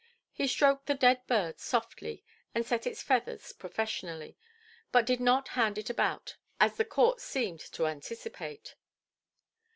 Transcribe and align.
He 0.33 0.47
stroked 0.47 0.87
the 0.87 0.95
dead 0.95 1.27
bird 1.27 1.59
softly, 1.59 2.23
and 2.55 2.65
set 2.65 2.87
its 2.87 3.03
feathers 3.03 3.51
professionally, 3.53 4.35
but 4.91 5.05
did 5.05 5.19
not 5.19 5.49
hand 5.49 5.77
it 5.77 5.91
about, 5.91 6.37
as 6.59 6.75
the 6.77 6.85
court 6.85 7.19
seemed 7.21 7.59
to 7.59 7.85
anticipate. 7.85 8.73